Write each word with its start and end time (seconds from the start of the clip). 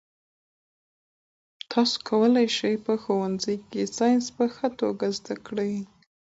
تاسي 1.71 1.97
کولای 2.09 2.47
شئ 2.57 2.75
په 2.85 2.93
ښوونځي 3.01 3.55
کې 3.69 3.81
ساینس 3.97 4.25
په 4.35 4.45
ښه 4.55 4.67
توګه 4.79 5.05
زده 5.17 5.35
کړئ. 5.47 5.73